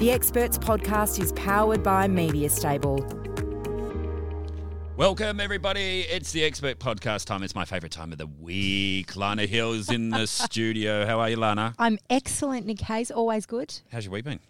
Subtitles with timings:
[0.00, 3.04] The Experts Podcast is powered by Media Stable.
[4.96, 6.06] Welcome, everybody.
[6.08, 7.42] It's the Expert Podcast time.
[7.42, 9.14] It's my favourite time of the week.
[9.14, 11.04] Lana Hill's in the studio.
[11.04, 11.74] How are you, Lana?
[11.78, 13.10] I'm excellent, Nick Hayes.
[13.10, 13.78] Always good.
[13.92, 14.40] How's your week been?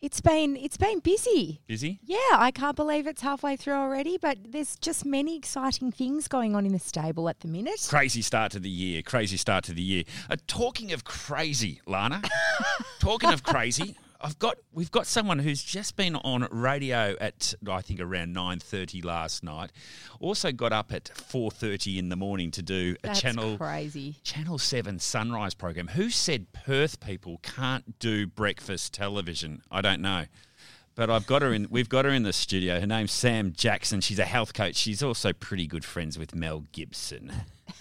[0.00, 1.60] It's been it's been busy.
[1.66, 2.00] Busy?
[2.02, 6.56] Yeah, I can't believe it's halfway through already, but there's just many exciting things going
[6.56, 7.86] on in the stable at the minute.
[7.90, 9.02] Crazy start to the year.
[9.02, 10.04] Crazy start to the year.
[10.30, 12.22] Uh, talking of crazy, Lana.
[13.00, 17.82] talking of crazy, I've got we've got someone who's just been on radio at I
[17.82, 19.70] think around nine thirty last night.
[20.18, 24.16] Also got up at four thirty in the morning to do a That's channel crazy.
[24.22, 25.88] Channel Seven sunrise program.
[25.88, 29.60] Who said Perth people can't do breakfast television?
[29.70, 30.24] I don't know.
[30.94, 31.66] But I've got her in.
[31.68, 32.80] We've got her in the studio.
[32.80, 34.00] Her name's Sam Jackson.
[34.00, 34.76] She's a health coach.
[34.76, 37.30] She's also pretty good friends with Mel Gibson.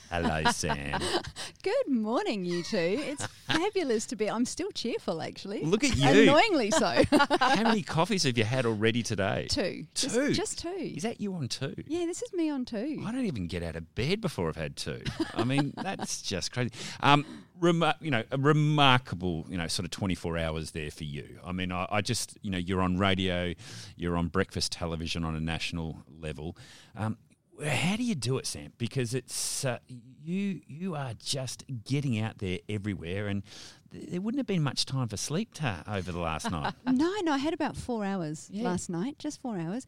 [0.10, 1.02] Hello, Sam.
[1.64, 2.78] Good morning, you two.
[2.78, 4.30] It's fabulous to be.
[4.30, 5.64] I'm still cheerful, actually.
[5.64, 6.08] Look at you.
[6.24, 7.04] Annoyingly so.
[7.40, 9.48] How many coffees have you had already today?
[9.50, 9.86] two.
[9.96, 10.34] Just, Two?
[10.34, 10.70] Just two.
[10.96, 11.74] Is that you on two?
[11.88, 13.04] yeah, this is me on two.
[13.06, 15.02] I don't even get out of bed before I've had two.
[15.34, 16.72] I mean, that's just crazy.
[17.02, 17.26] Um,
[17.60, 21.40] remar- you know, a remarkable, you know, sort of 24 hours there for you.
[21.44, 23.54] I mean, I, I just, you know, you're on radio,
[23.96, 26.56] you're on breakfast television on a national level.
[26.96, 27.18] Um,
[27.64, 28.74] how do you do it, Sam?
[28.78, 30.62] Because it's uh, you.
[30.68, 33.44] You are just getting out there everywhere, and
[33.92, 36.74] th- there wouldn't have been much time for sleep ta over the last night.
[36.86, 38.64] No, no, I had about four hours Yeah.
[38.64, 39.86] last night, just four hours.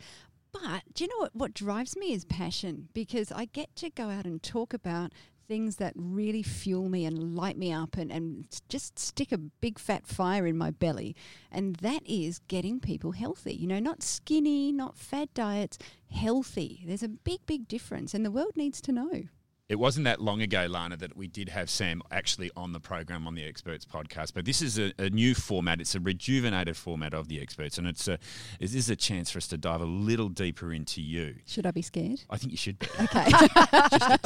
[0.53, 1.35] But do you know what?
[1.35, 5.11] What drives me is passion because I get to go out and talk about
[5.47, 9.79] things that really fuel me and light me up and, and just stick a big
[9.79, 11.15] fat fire in my belly.
[11.51, 13.53] And that is getting people healthy.
[13.53, 15.77] You know, not skinny, not fad diets,
[16.11, 16.83] healthy.
[16.85, 19.23] There's a big, big difference, and the world needs to know.
[19.67, 23.25] It wasn't that long ago, Lana, that we did have Sam actually on the program
[23.25, 24.35] on the Experts podcast.
[24.35, 25.81] But this is a, a new format.
[25.81, 28.19] It's a rejuvenated format of the Experts, and it's a
[28.59, 31.37] this is a chance for us to dive a little deeper into you.
[31.47, 32.21] Should I be scared?
[32.29, 32.85] I think you should be.
[32.99, 33.25] Okay.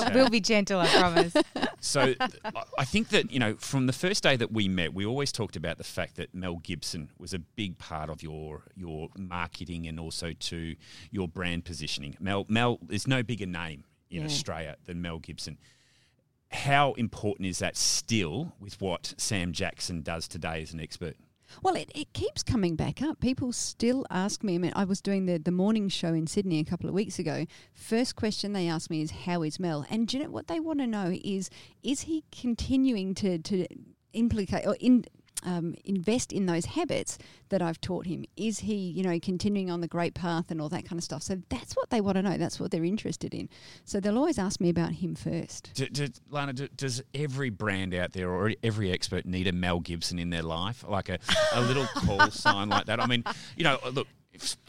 [0.14, 1.34] We'll be gentle, I promise.
[1.82, 2.14] So
[2.44, 5.32] I- I think that you know from the first day that we met, we always
[5.32, 9.88] talked about the fact that Mel Gibson was a big part of your your marketing
[9.88, 10.76] and also to
[11.12, 12.18] your brand positioning.
[12.20, 14.26] Mel Mel is no bigger name in Yeah.
[14.26, 15.58] Australia than Mel Gibson.
[16.52, 21.16] How important is that still with what Sam Jackson does today as an expert?
[21.64, 23.20] Well, it, it keeps coming back up.
[23.20, 24.56] People still ask me.
[24.56, 27.18] I mean, I was doing the, the morning show in Sydney a couple of weeks
[27.20, 27.46] ago.
[27.74, 29.86] First question they ask me is, How is Mel?
[29.90, 31.50] And you know what they want to know is,
[31.82, 33.68] is he continuing to, to
[34.14, 35.06] implicate or in,
[35.44, 37.18] um, invest in those habits
[37.50, 38.26] that I've taught him?
[38.36, 41.24] Is he, you know, continuing on the great path and all that kind of stuff?
[41.24, 42.38] So that's what they want to know.
[42.38, 43.50] That's what they're interested in.
[43.86, 45.72] So they'll always ask me about him first.
[45.74, 49.80] Do, do, Lana, do, does every brand out there or every expert need a Mel
[49.80, 51.20] Gibson in their life, like a,
[51.54, 53.00] a little call sign like that?
[53.00, 53.24] I mean,
[53.56, 54.08] you know, look.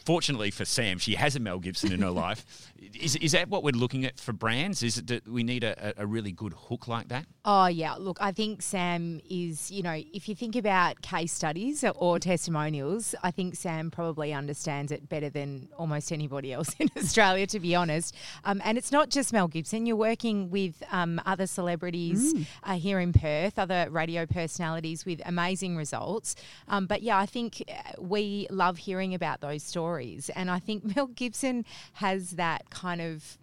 [0.04, 2.44] Fortunately for Sam, she has a Mel Gibson in her life.
[2.98, 4.82] Is, is that what we're looking at for brands?
[4.82, 7.26] Is it that we need a, a really good hook like that?
[7.44, 7.94] Oh, yeah.
[7.94, 13.14] Look, I think Sam is, you know, if you think about case studies or testimonials,
[13.22, 17.75] I think Sam probably understands it better than almost anybody else in Australia, to be
[17.75, 18.14] honest.
[18.44, 22.98] Um, and it's not just Mel Gibson, you're working with um, other celebrities uh, here
[22.98, 26.34] in Perth, other radio personalities with amazing results.
[26.69, 30.31] Um, but yeah, I think uh, we love hearing about those stories.
[30.31, 33.38] And I think Mel Gibson has that kind of.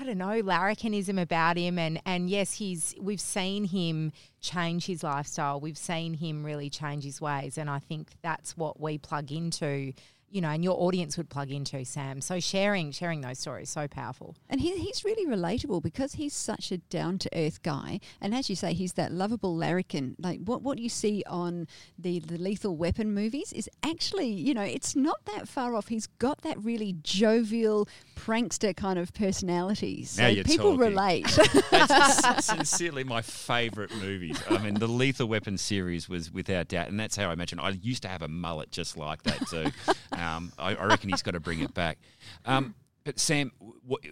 [0.00, 5.02] I don't know, larrikinism about him and and yes, he's we've seen him change his
[5.02, 5.60] lifestyle.
[5.60, 9.92] We've seen him really change his ways and I think that's what we plug into,
[10.32, 12.22] you know, and your audience would plug into, Sam.
[12.22, 14.34] So sharing sharing those stories so powerful.
[14.48, 18.00] And he, he's really relatable because he's such a down to earth guy.
[18.18, 20.16] And as you say, he's that lovable larrikin.
[20.18, 21.66] Like what, what you see on
[21.98, 25.88] the, the Lethal Weapon movies is actually, you know, it's not that far off.
[25.88, 27.86] He's got that really jovial,
[28.16, 30.04] prankster kind of personality.
[30.04, 30.80] So Now you're people talking.
[30.80, 31.26] relate.
[31.70, 34.42] That's sincerely my favourite movies.
[34.48, 37.58] I mean, the Lethal Weapon series was without doubt, and that's how I imagine.
[37.58, 39.66] I used to have a mullet just like that too.
[40.22, 41.98] Um, I, I reckon he's got to bring it back.
[42.44, 42.74] Um,
[43.04, 43.50] but Sam,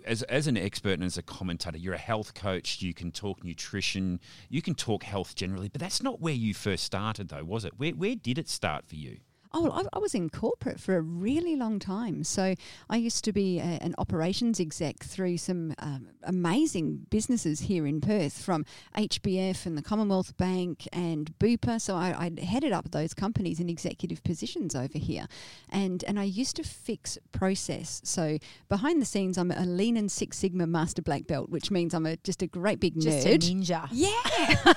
[0.04, 2.82] as as an expert and as a commentator, you're a health coach.
[2.82, 4.20] You can talk nutrition.
[4.48, 5.68] You can talk health generally.
[5.68, 7.74] But that's not where you first started, though, was it?
[7.76, 9.18] Where where did it start for you?
[9.52, 12.23] Oh, I, I was in corporate for a really long time.
[12.25, 12.55] So
[12.88, 18.00] I used to be a, an operations exec through some um, amazing businesses here in
[18.00, 18.64] Perth, from
[18.97, 21.81] HBF and the Commonwealth Bank and Bupa.
[21.81, 25.26] So I, I headed up those companies in executive positions over here,
[25.69, 28.00] and and I used to fix process.
[28.05, 28.38] So
[28.69, 32.06] behind the scenes, I'm a Lean and Six Sigma Master Black Belt, which means I'm
[32.06, 33.35] a just a great big Just nerd.
[33.35, 33.88] a ninja.
[33.91, 34.75] Yeah.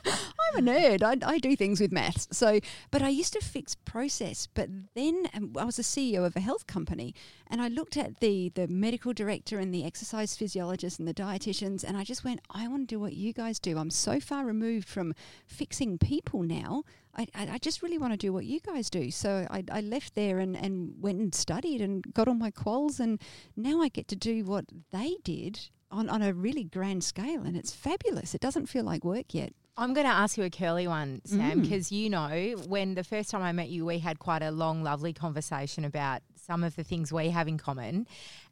[0.53, 1.03] I'm a nerd.
[1.03, 2.27] I, I do things with maths.
[2.31, 2.59] So,
[2.91, 4.47] but I used to fix process.
[4.47, 7.13] But then um, I was a CEO of a health company,
[7.47, 11.83] and I looked at the the medical director and the exercise physiologist and the dietitians,
[11.83, 13.77] and I just went, I want to do what you guys do.
[13.77, 15.13] I'm so far removed from
[15.45, 16.83] fixing people now.
[17.17, 19.11] I, I just really want to do what you guys do.
[19.11, 23.01] So I, I left there and, and went and studied and got all my quals,
[23.01, 23.21] and
[23.57, 25.59] now I get to do what they did
[25.91, 28.33] on, on a really grand scale, and it's fabulous.
[28.33, 29.53] It doesn't feel like work yet.
[29.77, 31.61] I'm going to ask you a curly one, Sam, Mm.
[31.63, 34.83] because you know when the first time I met you, we had quite a long,
[34.83, 38.05] lovely conversation about some of the things we have in common.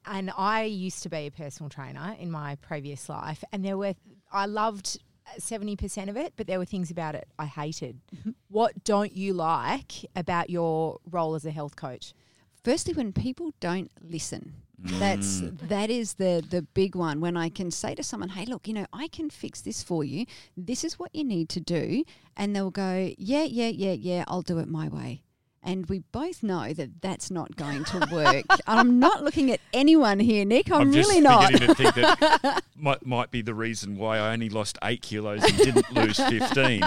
[0.05, 3.95] And I used to be a personal trainer in my previous life, and there were
[4.31, 4.99] I loved.
[5.37, 7.99] 70% of it, but there were things about it I hated.
[8.47, 12.15] What don't you like about your role as a health coach?
[12.63, 17.19] Firstly, when people don't listen, that's that is the the big one.
[17.19, 20.03] When I can say to someone, "Hey, look, you know, I can fix this for
[20.03, 20.25] you.
[20.55, 22.03] This is what you need to do,"
[22.37, 25.23] and they'll go, "Yeah, yeah, yeah, yeah, I'll do it my way."
[25.61, 28.45] And we both know that that's not going to work.
[28.67, 30.71] I'm not looking at anyone here, Nick.
[30.71, 31.51] I'm, just really not.
[31.51, 35.43] beginning to think that might, might be the reason why I only lost eight kilos
[35.43, 36.81] and didn't lose 15.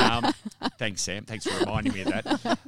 [0.00, 0.32] Um,
[0.76, 1.24] thanks, Sam.
[1.24, 2.58] Thanks for reminding me of that.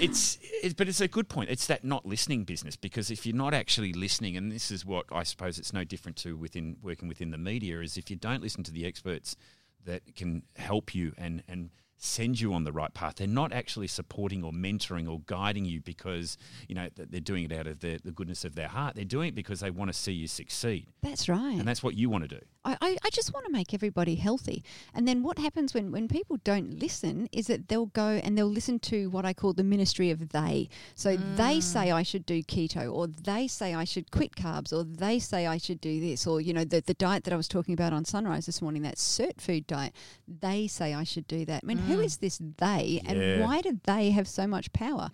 [0.00, 1.50] It's, it's, but it's a good point.
[1.50, 5.06] It's that not listening business because if you're not actually listening, and this is what
[5.12, 8.42] I suppose it's no different to within working within the media, is if you don't
[8.42, 9.36] listen to the experts
[9.84, 13.16] that can help you and and send you on the right path.
[13.16, 16.36] They're not actually supporting or mentoring or guiding you because
[16.68, 18.94] you know they're doing it out of the goodness of their heart.
[18.96, 21.58] They're doing it because they want to see you succeed, That's right.
[21.58, 22.40] and that's what you want to do.
[22.64, 24.64] I, I, I just want to make everybody healthy.
[24.94, 28.46] And then what happens when, when people don't listen is that they'll go and they'll
[28.50, 30.70] listen to what I call the ministry of they.
[30.94, 31.62] So they mm.
[31.62, 35.46] say I should do keto, or they say I should quit carbs, or they say
[35.46, 37.92] I should do this, or, you know, the, the diet that I was talking about
[37.92, 39.92] on Sunrise this morning, that Sirtfood diet,
[40.26, 41.62] they say I should do that.
[41.62, 42.04] I mean, who mm.
[42.04, 43.40] is this they, and Yeah.
[43.44, 45.10] why do they have so much power?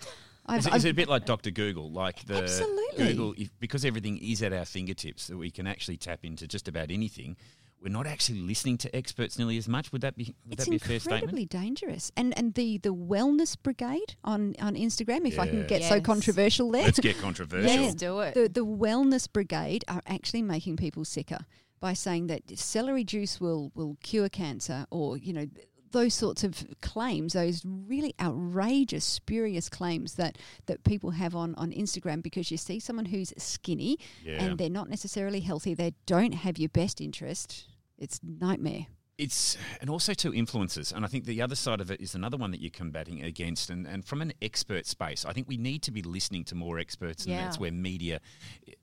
[0.50, 1.50] I've, Is, it- is it a bit like Dr.
[1.50, 3.06] Google, like the Absolutely.
[3.08, 6.69] Google, if, because everything is at our fingertips, that we can actually tap into just
[6.69, 7.37] about anything.
[7.82, 9.91] We're not actually listening to experts nearly as much.
[9.93, 12.12] Would that be would it's that be a fair incredibly dangerous.
[12.14, 15.64] And and the the wellness brigade on on Instagram, if I can Yeah.
[15.67, 16.85] get so controversial there.
[16.85, 17.70] Let's get controversial.
[17.73, 17.81] Yeah.
[17.81, 18.35] Let's do it.
[18.35, 21.38] the the wellness brigade are actually making people sicker
[21.81, 25.47] by saying that celery juice will will cure cancer or you know
[25.92, 31.70] those sorts of claims those really outrageous spurious claims that that people have on on
[31.72, 34.42] Instagram because you see someone who's skinny Yeah.
[34.44, 37.66] and they're not necessarily healthy they don't have your best interest
[37.98, 38.87] it's nightmare
[39.20, 42.38] It's and also to influences, and I think the other side of it is another
[42.38, 43.69] one that you're combating against.
[43.69, 46.78] And, and from an expert space, I think we need to be listening to more
[46.78, 47.44] experts, and Yeah.
[47.44, 48.20] that's where media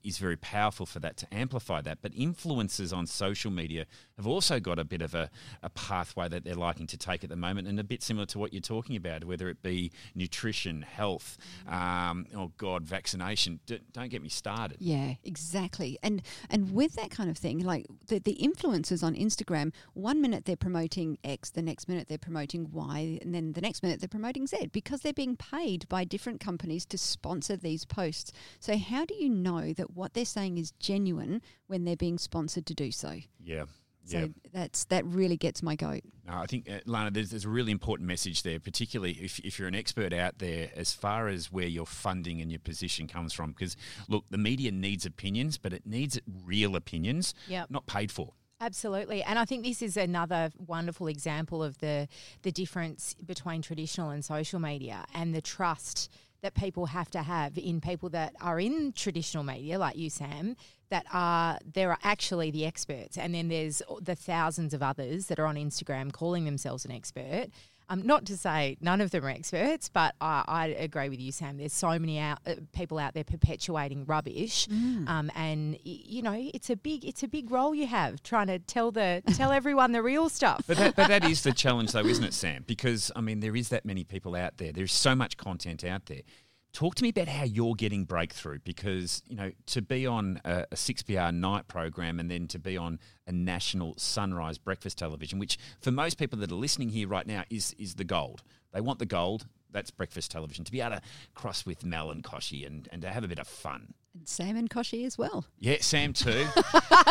[0.04, 1.98] is very powerful for that to amplify that.
[2.02, 3.84] But influencers on social media
[4.16, 5.28] have also got a bit of a,
[5.60, 8.38] a pathway that they're liking to take at the moment, and a bit similar to
[8.38, 11.36] what you're talking about, whether it be nutrition, health,
[11.66, 13.58] um, oh God, vaccination.
[13.66, 14.76] D- don't get me started.
[14.78, 15.98] Yeah, exactly.
[16.04, 20.27] And and with that kind of thing, like the the influencers on Instagram, one minute
[20.44, 24.08] they're promoting X, the next minute they're promoting Y, and then the next minute they're
[24.08, 28.32] promoting Z because they're being paid by different companies to sponsor these posts.
[28.60, 32.66] So how do you know that what they're saying is genuine when they're being sponsored
[32.66, 33.20] to do so?
[33.42, 33.64] Yeah.
[34.04, 34.26] So yeah.
[34.54, 36.00] that's that really gets my goat.
[36.26, 39.58] No, I think, uh, Lana, there's, there's a really important message there, particularly if, if
[39.58, 43.34] you're an expert out there as far as where your funding and your position comes
[43.34, 43.50] from.
[43.50, 43.76] Because,
[44.08, 47.70] look, the media needs opinions, but it needs real opinions, Yep.
[47.70, 48.32] not paid for.
[48.60, 52.08] Absolutely, and I think this is another wonderful example of the
[52.42, 56.10] the difference between traditional and social media and the trust
[56.42, 60.56] that people have to have in people that are in traditional media, like you, Sam,
[60.90, 65.38] that are there are actually the experts, and then there's the thousands of others that
[65.38, 67.46] are on Instagram calling themselves an expert.
[67.90, 71.32] Um, not to say none of them are experts, but I, I agree with you,
[71.32, 71.56] Sam.
[71.56, 76.34] There's so many out, uh, people out there perpetuating rubbish, um, and y- you know
[76.54, 79.92] it's a big it's a big role you have trying to tell the tell everyone
[79.92, 80.64] the real stuff.
[80.66, 82.64] But that, but that is the challenge, though, isn't it, Sam?
[82.66, 84.70] Because, I mean, there is that many people out there.
[84.72, 86.22] There's so much content out there.
[86.72, 90.64] Talk to me about how you're getting breakthrough because, you know, to be on a,
[90.70, 95.58] a 6PR night program and then to be on a national sunrise breakfast television, which
[95.80, 98.42] for most people that are listening here right now is, is the gold.
[98.72, 99.46] They want the gold.
[99.70, 100.64] That's breakfast television.
[100.64, 101.02] To be able to
[101.34, 103.94] cross with Mel and Kochie and, and to have a bit of fun.
[104.14, 105.44] And Sam and Kochie as well.
[105.58, 106.46] Yeah, Sam too.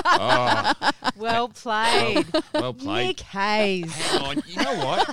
[0.06, 0.74] oh,
[1.16, 2.26] Well played.
[2.54, 3.08] well played.
[3.08, 3.94] Nick Hayes.
[3.94, 5.08] Hang on, you know what?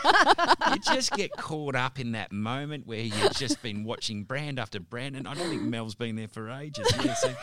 [0.75, 4.81] You just get caught up in that moment where you've just been watching brand after
[4.81, 6.91] brand, and I don't think Mel's been there for ages.
[7.05, 7.35] Yeah, so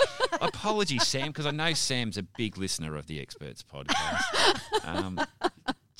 [0.41, 4.59] apologies, Sam, because I know Sam's a big listener of the Experts podcast.
[4.83, 5.19] Um,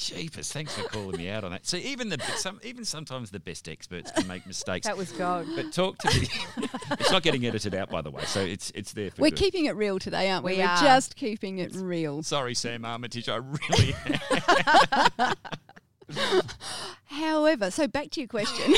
[0.01, 1.67] Jeepers, thanks for calling me out on that.
[1.67, 4.87] So even the some, even sometimes the best experts can make mistakes.
[4.87, 5.47] That was gold.
[5.55, 6.27] but talk to me.
[6.91, 9.37] it's not getting edited out, by the way, so it's it's there for We're good.
[9.37, 10.55] keeping it real today, aren't we?
[10.55, 10.81] We are are.
[10.81, 12.23] just keeping it real.
[12.23, 13.29] Sorry, Sam Armytage.
[13.29, 13.95] I really.
[17.05, 18.73] However, so back to your question.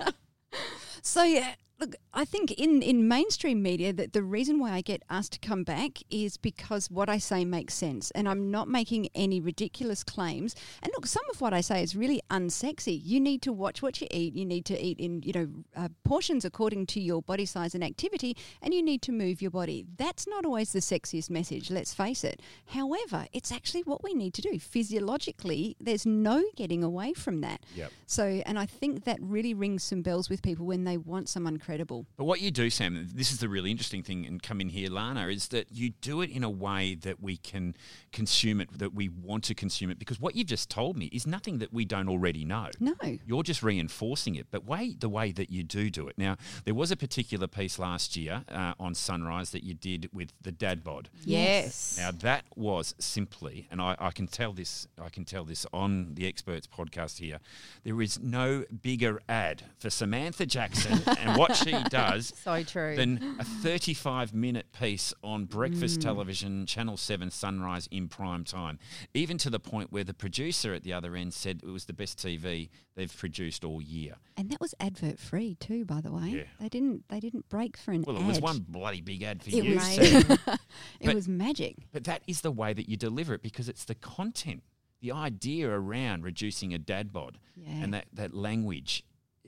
[1.02, 5.02] so yeah, look, I think in, in mainstream media that the reason why I get
[5.10, 9.10] asked to come back is because what I say makes sense, and I'm not making
[9.14, 10.56] any ridiculous claims.
[10.82, 12.98] And look, some of what I say is really unsexy.
[13.04, 14.32] You need to watch what you eat.
[14.32, 17.84] You need to eat in you know uh, portions according to your body size and
[17.84, 19.84] activity, and you need to move your body.
[19.98, 21.70] That's not always the sexiest message.
[21.70, 22.40] Let's face it.
[22.68, 25.76] However, it's actually what we need to do physiologically.
[25.78, 27.60] There's no getting away from that.
[27.74, 27.92] Yep.
[28.06, 31.58] So, and I think that really rings some bells with people when they want someone
[31.58, 32.05] credible.
[32.16, 34.88] But what you do, Sam, this is the really interesting thing, and come in here,
[34.88, 37.76] Lana, is that you do it in a way that we can
[38.10, 41.26] consume it, that we want to consume it, because what you've just told me is
[41.26, 42.70] nothing that we don't already know.
[42.80, 42.94] No.
[43.26, 46.16] You're just reinforcing it, but way the way that you do do it.
[46.16, 50.32] Now, there was a particular piece last year uh, on Sunrise that you did with
[50.40, 51.10] the dad bod.
[51.22, 51.96] Yes.
[51.98, 56.14] Now that was simply, and I, I can tell this, I can tell this on
[56.14, 57.40] the experts podcast here.
[57.84, 61.92] There is no bigger ad for Samantha Jackson and what she does
[62.36, 62.96] So true.
[62.96, 66.02] than a 35 minute piece on breakfast mm.
[66.02, 68.78] television, Channel 7 Sunrise in prime time.
[69.14, 71.92] Even to the point where the producer at the other end said it was the
[71.92, 74.14] best TV they've produced all year.
[74.36, 76.28] And that was advert free too, by the way.
[76.28, 76.42] Yeah.
[76.60, 78.22] They didn't they didn't break for an Well, ad.
[78.22, 79.74] it was one bloody big ad for It you.
[79.76, 79.98] was-
[81.00, 81.76] it was magic.
[81.92, 84.62] But that is the way that you deliver it because it's the content,
[85.00, 87.70] the idea around reducing a dad bod Yeah.
[87.82, 89.04] and that, that language.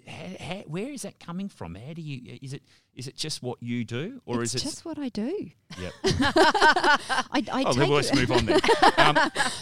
[0.09, 1.75] How, how, where is that coming from?
[1.75, 2.63] How do you is it
[2.95, 5.51] is it just what you do or it's is it just what I do.
[5.81, 5.93] Yep.
[6.05, 8.61] I, I oh, let's move on then.
[8.99, 9.17] Um,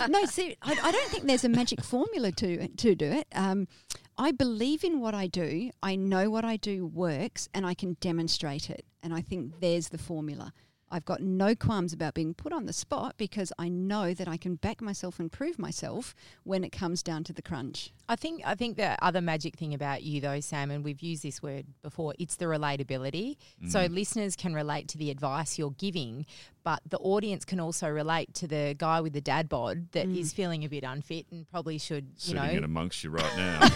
[0.08, 3.26] no, see, I, I don't think there's a magic formula to to do it.
[3.34, 3.68] Um,
[4.18, 5.70] I believe in what I do.
[5.82, 8.84] I know what I do works, and I can demonstrate it.
[9.02, 10.52] And I think there's the formula.
[10.90, 14.36] I've got no qualms about being put on the spot because I know that I
[14.36, 16.14] can back myself and prove myself
[16.44, 17.92] when it comes down to the crunch.
[18.08, 21.22] I think I think the other magic thing about you though, Sam, and we've used
[21.22, 23.36] this word before, it's the relatability.
[23.68, 23.94] So mm.
[23.94, 26.24] listeners can relate to the advice you're giving,
[26.62, 30.16] but the audience can also relate to the guy with the dad bod that mm.
[30.16, 33.36] is feeling a bit unfit and probably should, you sitting know, in amongst you right
[33.36, 33.68] now.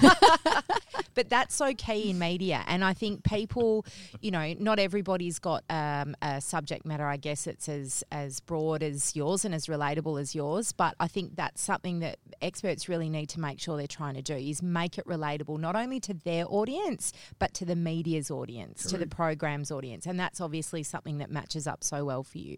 [1.21, 2.65] but that's so key in media.
[2.67, 3.85] And I think people,
[4.23, 8.83] you know, not everybody's got um, a subject matter, I guess it's as, as broad
[8.83, 10.73] as yours and as relatable as yours.
[10.73, 14.23] But I think that's something that experts really need to make sure they're trying to
[14.23, 18.85] do is make it relatable, not only to their audience, but to the media's audience,
[18.85, 20.07] to the program's audience.
[20.07, 22.57] And that's obviously something that matches up so well for you.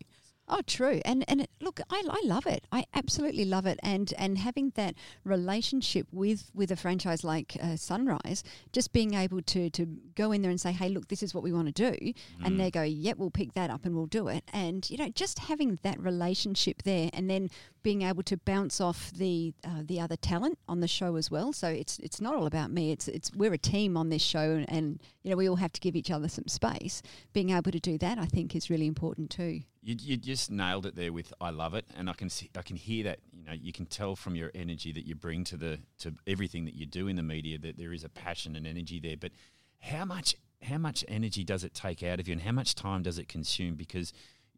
[0.49, 1.00] Oh, true.
[1.04, 2.66] And and it, look, I, I love it.
[2.72, 3.78] I absolutely love it.
[3.82, 4.94] And and having that
[5.25, 10.42] relationship with with a franchise like uh, Sunrise, just being able to to go in
[10.42, 12.12] there and say, hey, look, this is what we want to do,
[12.44, 14.44] and they go, yep, we'll pick that up and we'll do it.
[14.52, 17.49] And you know, just having that relationship there, and then
[17.82, 21.52] being able to bounce off the uh, the other talent on the show as well.
[21.52, 22.92] So it's it's not all about me.
[22.92, 25.72] It's it's we're a team on this show, and, and you know we all have
[25.72, 27.02] to give each other some space.
[27.32, 29.60] Being able to do that, I think, is really important too.
[29.82, 32.62] You, you just nailed it there with "I love it," and I can see, I
[32.62, 33.20] can hear that.
[33.32, 36.64] You know, you can tell from your energy that you bring to the to everything
[36.66, 39.16] that you do in the media that there is a passion and energy there.
[39.16, 39.32] But
[39.80, 43.02] how much how much energy does it take out of you, and how much time
[43.02, 43.74] does it consume?
[43.74, 44.12] Because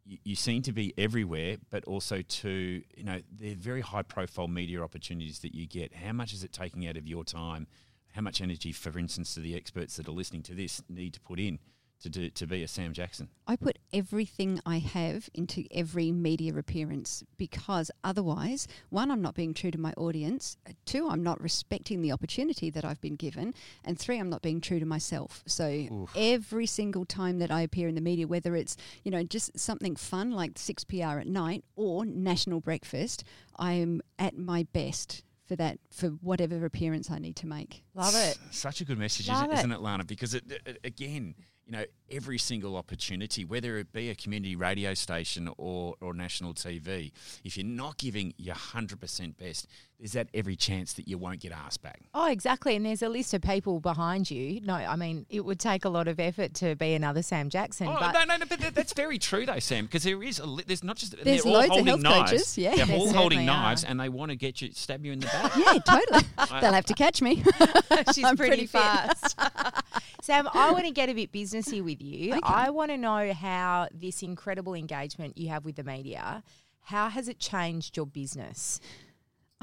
[0.04, 4.82] you, seem to be everywhere, but also to you know they're very high profile media
[4.82, 5.94] opportunities that you get.
[5.94, 7.66] How much is it taking out of your time?
[8.12, 11.20] How much energy, for instance, do the experts that are listening to this need to
[11.20, 11.58] put in
[12.04, 13.28] to do to be a Sam Jackson?
[13.46, 19.54] I put everything I have into every media appearance because otherwise, one, I'm not being
[19.54, 20.56] true to my audience.
[20.84, 23.54] Two, I'm not respecting the opportunity that I've been given.
[23.84, 25.42] And three, I'm not being true to myself.
[25.46, 29.58] So every single time that I appear in the media, whether it's, you know, just
[29.58, 33.25] something fun like 6PR at night or National Breakfast,
[33.56, 37.82] I am at my best for that, for whatever appearance I need to make.
[37.94, 38.38] Love it.
[38.50, 39.58] Such a good message, isn't, it.
[39.58, 40.04] isn't it, Lana?
[40.04, 41.34] Because it, it, again,
[41.66, 46.54] you know, every single opportunity, whether it be a community radio station or, or national
[46.54, 47.12] TV,
[47.44, 49.66] if you're not giving your 100% best,
[49.99, 52.00] there's that every chance that you won't get asked back.
[52.12, 52.76] Oh, exactly.
[52.76, 54.61] And there's a list of people behind you.
[54.61, 57.88] No, I mean, it would take a lot of effort to be another Sam Jackson.
[57.88, 60.46] Oh, but no, no, no, but that's very true though, Sam, because there is a
[60.46, 62.30] li- there's not just There's they're all loads of holding health knives.
[62.32, 62.75] coaches, yeah.
[62.75, 63.87] They're all certainly holding knives are.
[63.88, 65.56] and they want to get you stab you in the back.
[65.56, 66.25] Yeah, totally.
[66.61, 67.42] They'll have to catch me.
[68.14, 69.38] She's I'm pretty, pretty fast.
[70.23, 72.03] Sam, I want to get a bit businessy with you.
[72.04, 72.40] Okay.
[72.42, 76.42] I want to know how this incredible engagement you have with the media,
[76.80, 78.80] how has it changed your business?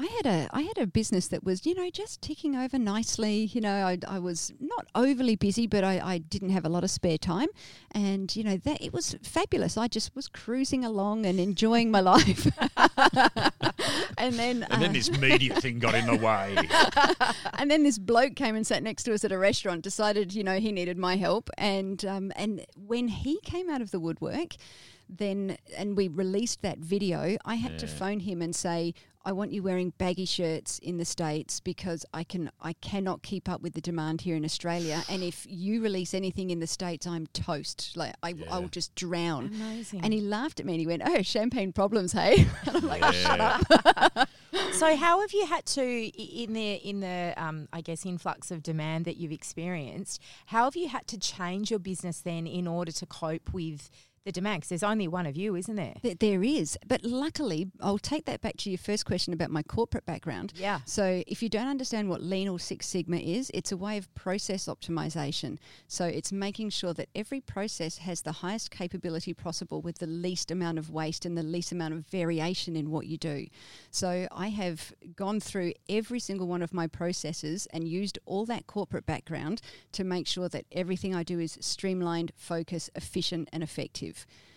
[0.02, 3.44] I had a I had a business that was you know just ticking over nicely.
[3.44, 6.82] You know, I, I was not overly busy, but I, I didn't have a lot
[6.82, 7.46] of spare time,
[7.92, 9.76] and you know that it was fabulous.
[9.78, 12.50] I just was cruising along and enjoying my life.
[14.18, 16.56] and then And then uh, this media thing got in the way.
[17.54, 19.82] and then this bloke came and sat next to us at a restaurant.
[19.82, 23.92] Decided, you know, he needed my help, and um, and when he came out of
[23.92, 24.56] the woodwork,
[25.18, 29.52] then and we released that video, I had to phone him and say, I want
[29.52, 33.74] you wearing baggy shirts in the states because I can I cannot keep up with
[33.74, 37.96] the demand here in Australia, and if you release anything in the states, I'm toast.
[37.96, 39.46] Like I, I will just drown.
[39.46, 40.00] Amazing.
[40.02, 43.14] And he laughed at me and he went, "Oh, champagne problems, hey?" And I'm like,
[43.14, 43.60] Yeah.
[44.72, 48.62] so how have you had to in the in the um, I guess influx of
[48.62, 50.20] demand that you've experienced?
[50.46, 53.88] How have you had to change your business then in order to cope with
[54.24, 54.60] the demand?
[54.60, 55.94] Because there's only one of you, isn't there?
[56.02, 59.62] Th- There is, but luckily, I'll take that back to your first question about my
[59.62, 60.52] corporate background.
[60.56, 60.80] Yeah.
[60.84, 64.12] So, if you don't understand what Lean or Six Sigma is, it's a way of
[64.14, 65.58] process optimization.
[65.88, 70.50] So, it's making sure that every process has the highest capability possible with the least
[70.50, 73.46] amount of waste and the least amount of variation in what you do.
[73.90, 78.66] So, I have gone through every single one of my processes and used all that
[78.66, 79.60] corporate background
[79.92, 84.11] to make sure that everything I do is streamlined, focused, efficient, and effective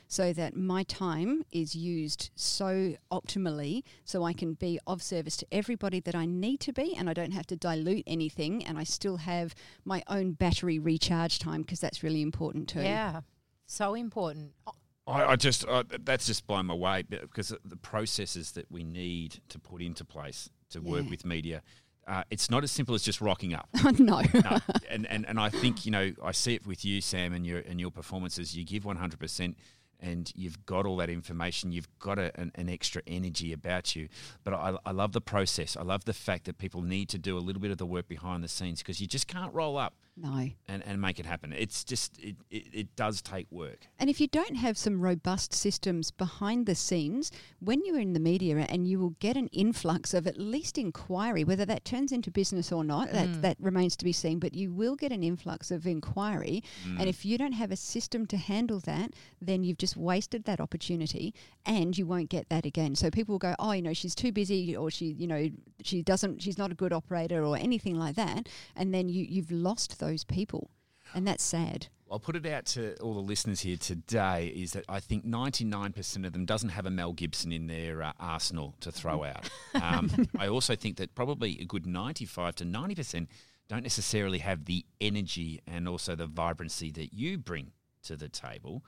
[0.08, 5.48] so that my time is used so optimally so I can be of service to
[5.52, 8.84] everybody that I need to be and I don't have to dilute anything and I
[8.84, 12.82] still have my own battery recharge time because that's really important too.
[12.82, 13.22] Yeah.
[13.66, 14.52] So important.
[14.68, 14.74] Oh,
[15.08, 18.52] I, I just uh, I, that's just blown my way uh, because uh, the processes
[18.54, 21.62] that we need to put into place to work with media,
[22.08, 23.68] uh, it's not as simple as just rocking up.
[24.00, 24.22] no.
[24.34, 24.60] no.
[24.90, 27.60] And, and and I think you know I see it with you, Sam, and your
[27.60, 28.56] and your performances.
[28.56, 29.58] You give one hundred percent,
[30.00, 31.72] and you've got all that information.
[31.72, 34.08] You've got a, an, an extra energy about you.
[34.44, 35.76] But I, I love the process.
[35.76, 38.08] I love the fact that people need to do a little bit of the work
[38.08, 40.50] behind the scenes because you just can't roll up no.
[40.68, 41.52] and, and make it happen.
[41.52, 43.88] It's just it, it, it does take work.
[44.00, 48.20] And if you don't have some robust systems behind the scenes, when you're in the
[48.20, 52.32] media and you will get an influx of at least inquiry, whether that turns into
[52.32, 53.42] business or not, that, mm.
[53.42, 56.64] that remains to be seen, but you will get an influx of inquiry.
[56.88, 57.00] Mm.
[57.02, 60.62] And if you don't have a system to handle that, then you've just wasted that
[60.62, 61.34] opportunity
[61.66, 62.96] and you won't get that again.
[62.96, 65.50] So people will go, oh, you know, she's too busy or she, you know,
[65.84, 68.48] she doesn't, she's not a good operator or anything like that.
[68.76, 70.70] And then you, you've lost those people.
[71.14, 71.88] And that's sad.
[72.12, 76.26] I'll put it out to all the listeners here today is that I think 99%
[76.26, 79.50] of them doesn't have a Mel Gibson in their uh, arsenal to throw out.
[79.82, 83.28] Um, I also think that probably a good 95 to 90%
[83.68, 87.72] don't necessarily have the energy and also the vibrancy that you bring
[88.04, 88.84] to the table.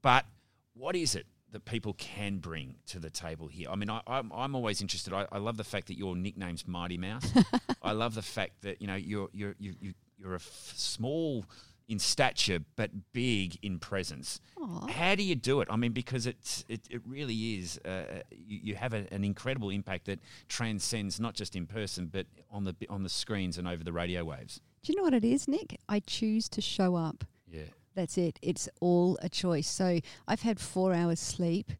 [0.00, 0.24] But
[0.72, 3.68] what is it that people can bring to the table here?
[3.70, 5.12] I mean, I, I'm, I'm always interested.
[5.12, 7.30] I, I love the fact that your nickname's Mighty Mouse.
[7.82, 11.44] I love the fact that you know you're you're you, you, you're a f- small
[11.88, 14.40] in stature but big in presence.
[14.60, 14.86] Aw.
[14.86, 15.68] How do you do it?
[15.70, 17.78] I mean, because it's it, it really is.
[17.78, 22.26] Uh, you, you have a, an incredible impact that transcends not just in person but
[22.50, 24.60] on the on the screens and over the radio waves.
[24.82, 25.78] Do you know what it is, Nick?
[25.88, 27.24] I choose to show up.
[27.50, 27.64] Yeah.
[27.94, 28.38] That's it.
[28.40, 29.68] It's all a choice.
[29.68, 31.72] So I've had four hours sleep.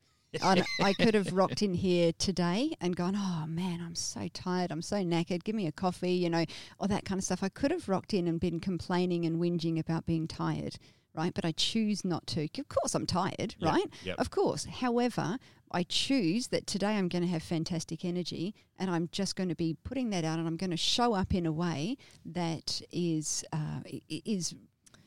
[0.42, 4.70] I, I could have rocked in here today and gone, oh man, I'm so tired.
[4.70, 5.44] I'm so knackered.
[5.44, 6.44] Give me a coffee, you know,
[6.78, 7.42] all that kind of stuff.
[7.42, 10.76] I could have rocked in and been complaining and whinging about being tired,
[11.14, 11.34] right?
[11.34, 12.44] But I choose not to.
[12.58, 13.86] Of course, I'm tired, Yep, right?
[14.04, 14.18] yep.
[14.18, 14.66] Of course.
[14.66, 15.38] However,
[15.72, 19.54] I choose that today I'm going to have fantastic energy and I'm just going to
[19.54, 23.44] be putting that out and I'm going to show up in a way that is
[23.52, 24.54] uh, is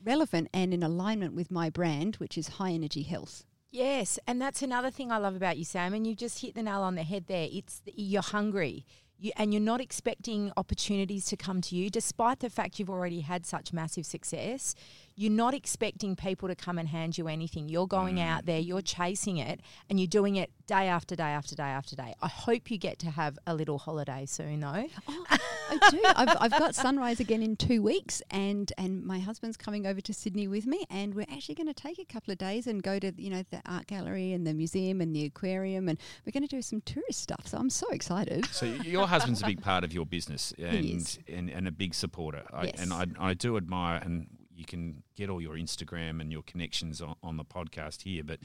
[0.02, 3.44] relevant and in alignment with my brand, which is high energy health.
[3.74, 5.94] Yes, and that's another thing I love about you, Sam.
[5.94, 7.48] And you just hit the nail on the head there.
[7.50, 8.86] It's the, you're hungry.
[9.18, 13.22] you, and you're not expecting opportunities to come to you, despite the fact you've already
[13.22, 14.76] had such massive success,
[15.16, 17.68] you're not expecting people to come and hand you anything.
[17.68, 18.26] You're going Mm.
[18.26, 21.94] out there, you're chasing it, and you're doing it day after day after day after
[21.94, 22.14] day.
[22.22, 24.86] I hope you get to have a little holiday soon, though.
[25.08, 26.00] Oh, I do.
[26.16, 30.12] I've, I've got sunrise again in two weeks, and and my husband's coming over to
[30.12, 32.98] Sydney with me, and we're actually going to take a couple of days and go
[32.98, 36.46] to you know the art gallery and the museum and the aquarium, and we're going
[36.46, 37.46] to do some tourist stuff.
[37.46, 38.46] So I'm so excited.
[38.46, 41.18] So your husband's a big part of your business and is.
[41.28, 42.42] and, and a big supporter.
[42.52, 42.80] I, Yes.
[42.80, 47.00] And I, I do admire and you can get all your Instagram and your connections
[47.02, 48.38] on, on the podcast here, but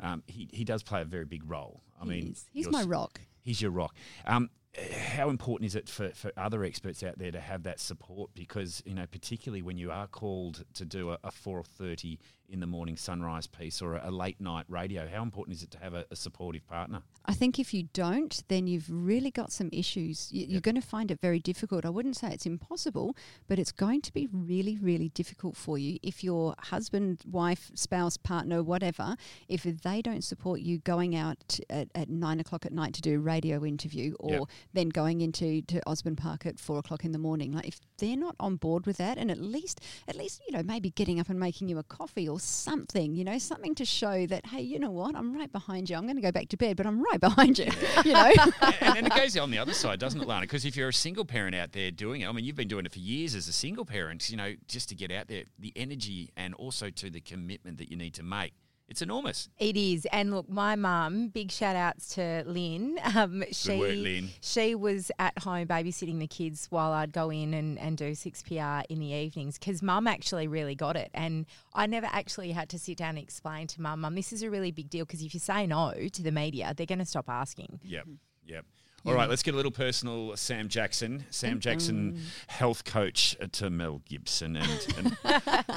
[0.00, 1.82] um, he, he does play a very big role.
[2.00, 2.46] I He mean, is.
[2.52, 3.20] he's my rock.
[3.42, 3.94] He's your rock.
[4.26, 4.50] Um,
[4.96, 8.30] how important is it for, for other experts out there to have that support?
[8.34, 12.18] Because you know, particularly when you are called to do a, a four thirty
[12.50, 15.78] in the morning sunrise piece or a, late night radio, how important is it to
[15.78, 17.02] have a, a supportive partner?
[17.26, 20.30] I think if you don't, then you've really got some issues.
[20.32, 21.84] You, You're going to find it very difficult.
[21.84, 25.98] I wouldn't say it's impossible, but it's going to be really, really difficult for you
[26.02, 29.16] if your husband, wife, spouse, partner, whatever,
[29.48, 33.16] if they don't support you going out at, at nine o'clock at night to do
[33.16, 34.42] a radio interview or Yep.
[34.72, 37.52] then going into to Osborne Park at four o'clock in the morning.
[37.52, 40.62] Like if they're not on board with that, and at least, at least you know,
[40.62, 44.26] maybe getting up and making you a coffee or something, you know, something to show
[44.26, 45.96] that hey, you know what, I'm right behind you.
[45.96, 47.70] I'm going to go back to bed, but I'm right behind you.
[48.04, 48.32] you know.
[48.62, 50.42] and, and it goes on the other side, doesn't it, Lana?
[50.42, 52.86] Because if you're a single parent out there doing it, I mean, you've been doing
[52.86, 55.72] it for years as a single parent, you know, just to get out there, the
[55.76, 58.52] energy and also to the commitment that you need to make,
[58.90, 59.48] it's enormous.
[59.58, 61.28] It is, and look, my mum.
[61.28, 62.98] Big shout outs to Lynn.
[63.20, 64.30] Um, she work, Lynn.
[64.40, 68.42] she was at home babysitting the kids while I'd go in and, and do six
[68.42, 72.68] PR in the evenings because mum actually really got it, and I never actually had
[72.70, 75.22] to sit down and explain to mum, mum, this is a really big deal because
[75.22, 77.80] if you say no to the media, they're going to stop asking.
[77.82, 78.06] Yep,
[78.46, 78.64] yep.
[79.06, 80.36] All right, let's get a little personal.
[80.36, 85.16] Sam Jackson, Sam Jackson, health coach to Mel Gibson and, and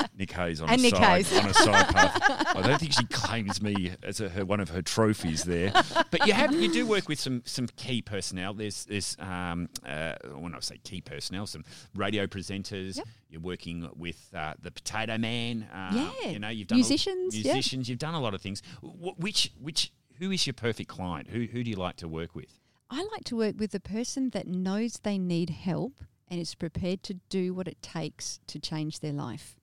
[0.17, 1.39] Nick Hayes on And a Nick side Hayes.
[1.39, 2.21] on a side path.
[2.57, 5.71] I don't think she claims me as a, her, one of her trophies there,
[6.11, 8.53] but you have you do work with some some key personnel.
[8.53, 11.63] There's there's um, uh, when I say key personnel, some
[11.95, 12.97] radio presenters.
[12.97, 13.07] Yep.
[13.29, 15.67] You're working with uh, the Potato Man.
[15.73, 16.29] Uh, Yeah.
[16.29, 17.53] you know you've done Musicians, yeah.
[17.53, 17.89] musicians.
[17.89, 18.61] You've done a lot of things.
[18.81, 21.29] Wh- which which who is your perfect client?
[21.29, 22.59] Who who do you like to work with?
[22.93, 27.01] I like to work with the person that knows they need help and is prepared
[27.03, 29.55] to do what it takes to change their life.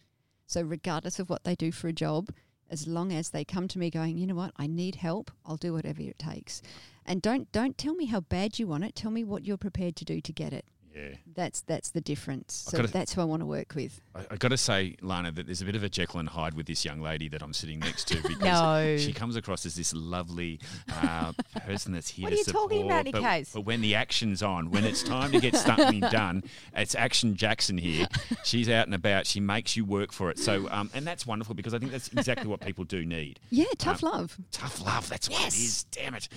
[0.49, 2.31] So, regardless of what they do for a job,
[2.69, 5.57] as long as they come to me going, you know what, I need help, I'll
[5.57, 6.61] do whatever it takes.
[7.07, 8.97] And don't don't tell me how bad you want it.
[8.97, 10.65] Tell me what you're prepared to do to get it.
[10.95, 11.15] Yeah.
[11.37, 12.53] That's that's the difference.
[12.69, 14.01] So gotta- that's who I want to work with.
[14.15, 16.55] I, I got to say, Lana, that there's a bit of a Jekyll and Hyde
[16.55, 18.97] with this young lady that I'm sitting next to because No.
[18.99, 20.59] she comes across as this lovely
[20.93, 21.33] uh,
[21.65, 22.71] person that's here What to are you support.
[22.71, 26.43] talking about, but, but when the action's on, when it's time to get something done,
[26.75, 28.09] it's Action Jackson here.
[28.45, 29.27] She's out and about.
[29.27, 30.39] She makes you work for it.
[30.41, 33.39] So, um, and that's wonderful because I think that's exactly what people do need.
[33.51, 34.37] Yeah, tough Um, love.
[34.51, 35.85] Tough love, that's what it is.
[35.93, 36.29] Damn it.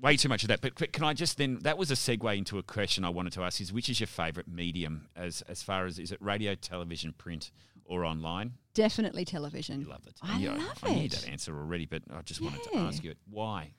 [0.00, 0.60] Way too much of that.
[0.60, 3.42] But can I just then, that was a segue into a question I wanted to
[3.42, 7.12] ask is which is your favourite medium as, as far as, is it radio, television,
[7.16, 7.50] print,
[7.84, 8.52] or online?
[8.74, 9.80] Definitely television.
[9.80, 10.14] You love it.
[10.22, 13.12] I Yeah, love I knew that answer already, but I just wanted to ask you
[13.12, 13.18] it.
[13.28, 13.72] Why?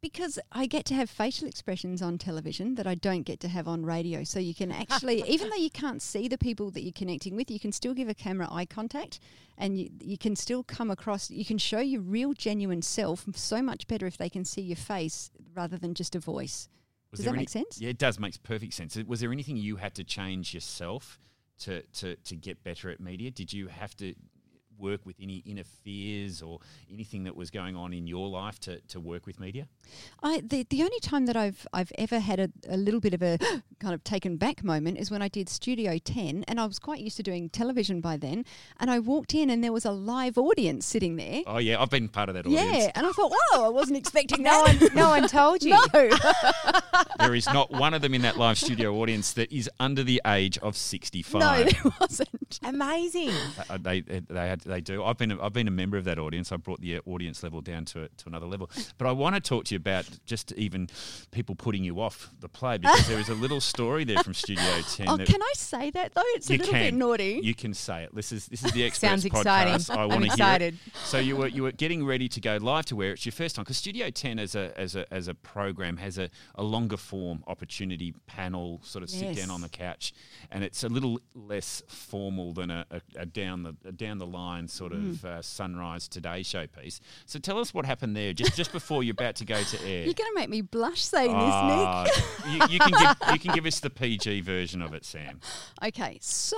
[0.00, 3.66] Because I get to have facial expressions on television that I don't get to have
[3.66, 4.22] on radio.
[4.22, 7.50] So you can actually, even though you can't see the people that you're connecting with,
[7.50, 9.18] you can still give a camera eye contact
[9.58, 13.60] and you, you can still come across, you can show your real, genuine self so
[13.60, 16.68] much better if they can see your face rather than just a voice.
[17.10, 17.80] Was Does that any- make sense?
[17.80, 18.18] Yeah, it does.
[18.18, 18.96] Makes perfect sense.
[18.96, 21.18] Uh, was there anything you had to change yourself
[21.60, 23.30] to, to, to get better at media?
[23.30, 24.14] Did you have to
[24.78, 26.60] work with any inner fears or
[26.92, 29.66] anything that was going on in your life to, to work with media?
[30.22, 33.22] I the, the only time that I've I've ever had a, a little bit of
[33.22, 33.38] a
[33.80, 37.00] kind of taken back moment is when I did Studio 10 and I was quite
[37.00, 38.44] used to doing television by then
[38.80, 41.42] and I walked in and there was a live audience sitting there.
[41.46, 42.76] Oh, yeah, I've been part of that audience.
[42.76, 44.80] Yeah, and I thought, whoa, I wasn't expecting No that.
[44.80, 45.78] one, no one told you.
[45.94, 46.10] No.
[47.18, 50.20] There is not one of them in that live studio audience that is under the
[50.26, 51.40] age of 65.
[51.40, 52.60] no, there wasn't.
[52.62, 53.30] Amazing.
[53.68, 55.02] Uh, they they had, they do.
[55.02, 56.52] I've been a, I've been a member of that audience.
[56.52, 58.70] I brought the uh, audience level down to to another level.
[58.98, 60.88] But I want to talk to you about just even
[61.30, 64.64] people putting you off the play because there is a little story there from Studio
[64.94, 65.08] Ten.
[65.08, 66.22] Oh, can I say that though?
[66.34, 66.82] It's a little can.
[66.82, 67.40] bit naughty.
[67.42, 68.14] You can say it.
[68.14, 69.74] This is this is the experts Sounds exciting.
[69.74, 69.96] podcast.
[69.96, 70.74] I want to hear it.
[71.04, 73.56] So you were you were getting ready to go live to where it's your first
[73.56, 76.96] time because Studio Ten as a as a as a program has a, a longer
[76.96, 80.12] form opportunity panel sort of sit down on the couch,
[80.50, 84.26] and it's a little less formal than a, a, a down the a down the
[84.26, 87.00] line headline sort of uh, Sunrise Today show piece.
[87.26, 90.04] So tell us what happened there just just before you're about to go to air.
[90.04, 92.06] You're going to make me blush saying Ah,
[92.46, 95.40] you, you can give you can give us the PG version of it, Sam.
[95.84, 96.56] Okay, so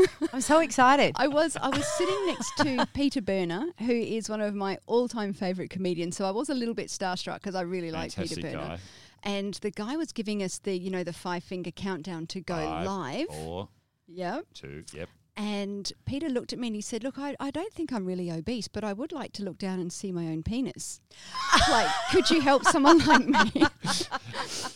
[0.32, 1.14] I'm so excited.
[1.16, 5.32] I was I was sitting next to Peter Berner, who is one of my all-time
[5.32, 6.16] favourite comedians.
[6.16, 8.68] So I was a little bit starstruck because I really like Peter Fantastic Berner.
[8.76, 8.78] guy.
[9.24, 12.54] And the guy was giving us the you know the five finger countdown to go
[12.56, 13.26] Five, live.
[13.28, 13.68] Four,
[14.10, 14.44] Yep.
[14.54, 15.08] two, yep.
[15.38, 18.28] And Peter looked at me and he said, Look, I, I don't think I'm really
[18.28, 21.00] obese, but I would like to look down and see my own penis.
[21.70, 23.64] like, could you help someone like me?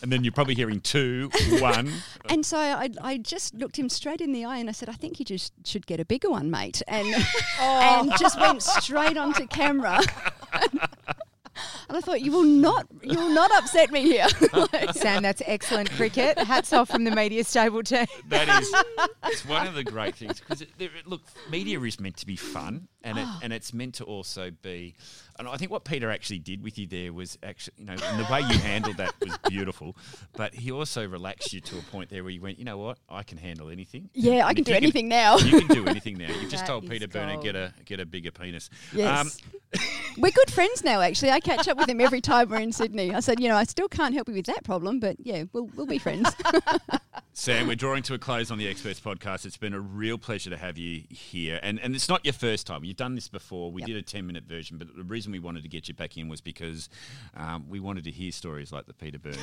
[0.01, 1.91] And then you're probably hearing two, one.
[2.29, 4.93] And so I, I just looked him straight in the eye and I said, I
[4.93, 6.81] think you just should get a bigger one, mate.
[6.87, 7.13] And,
[7.59, 7.99] oh.
[7.99, 9.99] and just went straight onto camera.
[11.93, 14.25] And I thought, you will not, you will not upset me here.
[14.53, 16.37] Like, Sam, that's excellent cricket.
[16.37, 18.05] Hats off from the media stable team.
[18.29, 18.73] That is,
[19.25, 20.63] it's one of the great things because
[21.05, 23.39] look, media is meant to be fun, and it, ah.
[23.43, 24.95] and it's meant to also be.
[25.39, 28.19] And I think what Peter actually did with you there was actually, you know, and
[28.19, 29.95] the way you handled that was beautiful.
[30.33, 32.99] But he also relaxed you to a point there where you went, you know what,
[33.09, 34.09] I can handle anything.
[34.13, 35.37] yeah, I can do you anything now.
[35.37, 36.29] You can do anything now.
[36.29, 37.43] You've just told Peter Berner gold.
[37.43, 38.69] get a get a bigger penis.
[38.93, 39.41] Yes.
[39.43, 39.81] Um,
[40.17, 41.31] we're good friends now, actually.
[41.31, 43.13] I catch up with him every time we're in Sydney.
[43.13, 45.65] I said, you know, I still can't help you with that problem, but yeah, we'll,
[45.75, 46.29] we'll be friends.
[47.35, 49.45] Sam, we're drawing to a close on the Experts podcast.
[49.45, 51.59] It's been a real pleasure to have you here.
[51.63, 52.83] And and it's not your first time.
[52.93, 53.71] You've done this before.
[53.71, 53.87] We Yep.
[53.87, 56.27] did a 10 minute version, but the reason we wanted to get you back in
[56.27, 56.89] was because
[57.35, 59.39] um, we wanted to hear stories like the Peter Burns.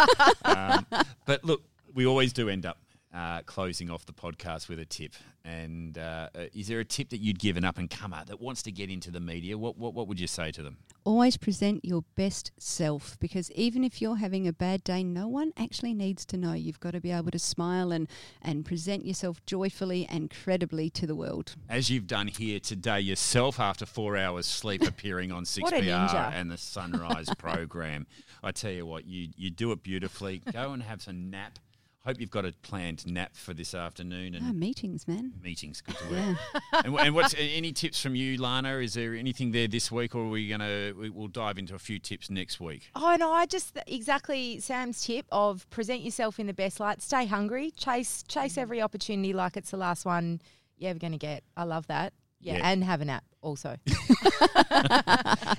[0.44, 0.86] um,
[1.26, 2.78] but look, we always do end up
[3.14, 5.12] uh, closing off the podcast with a tip.
[5.44, 8.40] And uh, uh, is there a tip that you'd give an up and comer that
[8.40, 9.58] wants to get into the media?
[9.58, 10.76] What, what, what would you say to them?
[11.04, 15.52] Always present your best self because even if you're having a bad day, no one
[15.58, 16.52] actually needs to know.
[16.52, 18.08] You've got to be able to smile and,
[18.40, 21.56] and present yourself joyfully and credibly to the world.
[21.68, 26.32] as you've done here today yourself after four hours sleep appearing on 6PR ninja.
[26.32, 28.06] and the Sunrise program.
[28.44, 30.40] I tell you what, you, you do it beautifully.
[30.52, 31.58] Go and have some nap.
[32.04, 35.32] Hope you've got a planned nap for this afternoon and Ah, meetings, man.
[35.40, 35.80] meetings.
[35.80, 36.36] Good to work.
[36.54, 36.60] Yeah.
[36.84, 38.78] and, and what's any tips from you, Lana?
[38.78, 41.78] Is there anything there this week, or are we gonna we, we'll dive into a
[41.78, 42.90] few tips next week?
[42.96, 47.00] Oh no, I just exactly Sam's tip of present yourself in the best light.
[47.02, 47.70] Stay hungry.
[47.76, 50.40] Chase chase every opportunity like it's the last one
[50.78, 51.44] you're ever going to get.
[51.56, 52.12] I love that.
[52.42, 52.70] Yeah, Yeah.
[52.70, 53.76] and have a nap also.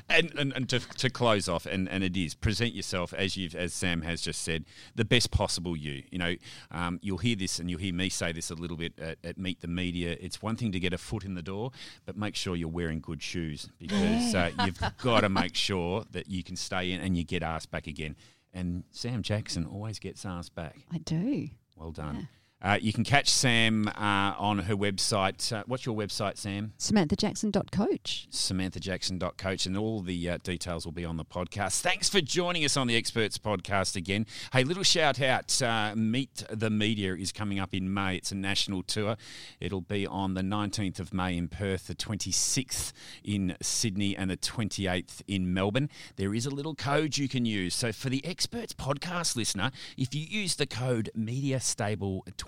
[0.09, 3.55] and, and, and to, to close off, and, and it is present yourself as you've
[3.55, 4.65] as Sam has just said,
[4.95, 6.03] the best possible you.
[6.11, 6.35] You know,
[6.71, 9.37] um, you'll hear this, and you'll hear me say this a little bit at, at
[9.37, 10.17] Meet the Media.
[10.19, 11.71] It's one thing to get a foot in the door,
[12.05, 16.27] but make sure you're wearing good shoes because uh, you've got to make sure that
[16.29, 18.15] you can stay in and you get asked back again.
[18.53, 20.77] And Sam Jackson always gets asked back.
[20.91, 21.49] I do.
[21.75, 22.27] Well done.
[22.63, 25.51] Uh, you can catch Sam uh, on her website.
[25.51, 26.71] Uh, what's your website, Sam?
[26.79, 28.27] SamanthaJackson.coach.
[28.31, 31.81] SamanthaJackson.coach, and all the uh, details will be on the podcast.
[31.81, 34.25] Thanks for joining us on the Experts Podcast again.
[34.53, 38.15] Hey, little shout out uh, Meet the Media is coming up in May.
[38.15, 39.17] It's a national tour.
[39.59, 42.93] It'll be on the 19th of May in Perth, the 26th
[43.25, 45.89] in Sydney, and the 28th in Melbourne.
[46.15, 47.75] There is a little code you can use.
[47.75, 51.09] So, for the Experts Podcast listener, if you use the code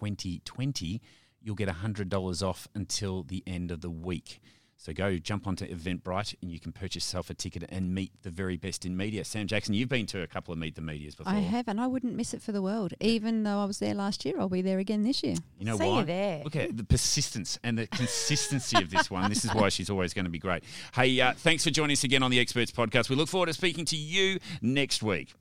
[0.05, 0.99] MediaStable2020,
[1.41, 4.41] you'll get $100 off until the end of the week.
[4.77, 8.29] So go jump onto Eventbrite and you can purchase yourself a ticket and meet the
[8.29, 9.23] very best in media.
[9.23, 11.31] Sam Jackson, you've been to a couple of Meet the Medias before.
[11.31, 12.93] I have, and I wouldn't miss it for the world.
[12.99, 15.35] Even though I was there last year, I'll be there again this year.
[15.57, 16.03] You know See you why?
[16.03, 16.43] there.
[16.43, 19.29] Look at the persistence and the consistency of this one.
[19.29, 20.63] This is why she's always going to be great.
[20.93, 23.09] Hey, uh, thanks for joining us again on the Experts Podcast.
[23.09, 25.33] We look forward to speaking to you next week.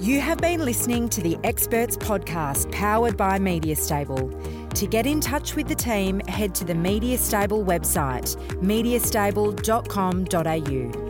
[0.00, 4.72] You have been listening to the Experts Podcast powered by MediaStable.
[4.74, 11.07] To get in touch with the team, head to the Media Stable website, mediastable.com.au.